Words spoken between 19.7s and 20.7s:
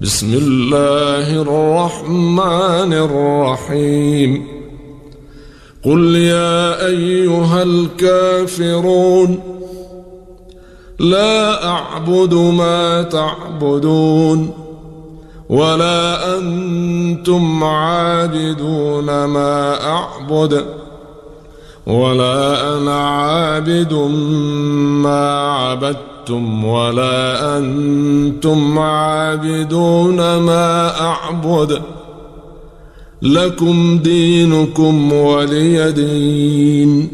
أعبد